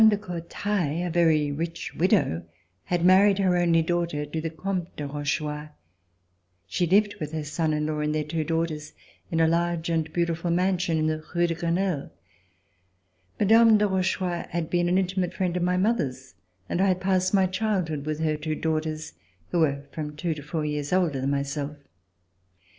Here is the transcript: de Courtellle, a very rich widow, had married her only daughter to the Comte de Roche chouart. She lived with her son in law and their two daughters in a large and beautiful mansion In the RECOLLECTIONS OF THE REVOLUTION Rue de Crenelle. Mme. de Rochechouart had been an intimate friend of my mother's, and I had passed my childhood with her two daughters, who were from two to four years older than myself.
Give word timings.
de 0.09 0.17
Courtellle, 0.17 1.05
a 1.05 1.11
very 1.11 1.51
rich 1.51 1.93
widow, 1.93 2.43
had 2.85 3.05
married 3.05 3.37
her 3.37 3.55
only 3.55 3.83
daughter 3.83 4.25
to 4.25 4.41
the 4.41 4.49
Comte 4.49 4.95
de 4.95 5.05
Roche 5.05 5.37
chouart. 5.37 5.73
She 6.65 6.87
lived 6.87 7.17
with 7.19 7.33
her 7.33 7.43
son 7.43 7.71
in 7.71 7.85
law 7.85 7.99
and 7.99 8.15
their 8.15 8.23
two 8.23 8.43
daughters 8.43 8.93
in 9.29 9.39
a 9.39 9.47
large 9.47 9.91
and 9.91 10.11
beautiful 10.11 10.49
mansion 10.49 10.97
In 10.97 11.05
the 11.05 11.17
RECOLLECTIONS 11.17 11.51
OF 11.51 11.59
THE 11.61 11.65
REVOLUTION 11.67 11.77
Rue 11.77 12.05
de 13.37 13.45
Crenelle. 13.45 13.69
Mme. 13.69 13.77
de 13.77 13.87
Rochechouart 13.87 14.49
had 14.49 14.69
been 14.71 14.89
an 14.89 14.97
intimate 14.97 15.35
friend 15.35 15.55
of 15.55 15.61
my 15.61 15.77
mother's, 15.77 16.33
and 16.67 16.81
I 16.81 16.87
had 16.87 16.99
passed 16.99 17.35
my 17.35 17.45
childhood 17.45 18.07
with 18.07 18.21
her 18.21 18.35
two 18.37 18.55
daughters, 18.55 19.13
who 19.51 19.59
were 19.59 19.83
from 19.91 20.15
two 20.15 20.33
to 20.33 20.41
four 20.41 20.65
years 20.65 20.91
older 20.91 21.21
than 21.21 21.29
myself. 21.29 21.77